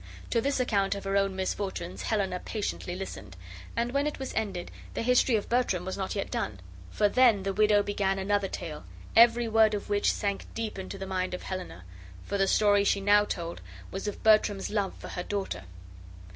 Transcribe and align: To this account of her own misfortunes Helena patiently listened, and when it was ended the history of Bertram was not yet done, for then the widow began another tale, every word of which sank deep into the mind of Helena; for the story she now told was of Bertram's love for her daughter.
To 0.31 0.41
this 0.41 0.59
account 0.59 0.95
of 0.95 1.03
her 1.03 1.15
own 1.15 1.35
misfortunes 1.35 2.01
Helena 2.01 2.39
patiently 2.39 2.95
listened, 2.95 3.37
and 3.75 3.91
when 3.91 4.07
it 4.07 4.17
was 4.17 4.33
ended 4.33 4.71
the 4.95 5.03
history 5.03 5.35
of 5.35 5.47
Bertram 5.47 5.85
was 5.85 5.95
not 5.95 6.15
yet 6.15 6.31
done, 6.31 6.59
for 6.89 7.07
then 7.07 7.43
the 7.43 7.53
widow 7.53 7.83
began 7.83 8.17
another 8.17 8.47
tale, 8.47 8.83
every 9.15 9.47
word 9.47 9.75
of 9.75 9.89
which 9.91 10.11
sank 10.11 10.47
deep 10.55 10.79
into 10.79 10.97
the 10.97 11.05
mind 11.05 11.35
of 11.35 11.43
Helena; 11.43 11.83
for 12.23 12.39
the 12.39 12.47
story 12.47 12.83
she 12.83 12.99
now 12.99 13.25
told 13.25 13.61
was 13.91 14.07
of 14.07 14.23
Bertram's 14.23 14.71
love 14.71 14.95
for 14.97 15.09
her 15.09 15.21
daughter. 15.21 15.65